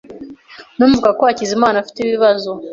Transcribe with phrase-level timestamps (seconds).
[0.77, 2.51] Numvaga ko Hakizimana afite ibibazo.